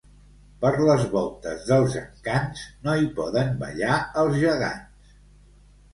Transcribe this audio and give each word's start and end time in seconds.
Per 0.61 0.69
les 0.87 1.03
voltes 1.11 1.67
dels 1.67 1.97
Encants, 2.01 2.65
no 2.87 2.97
hi 3.03 3.07
poden 3.19 3.55
ballar 3.63 4.03
els 4.23 4.41
gegants. 4.45 5.17